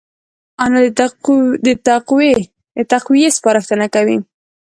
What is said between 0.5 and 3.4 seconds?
انا د تقوی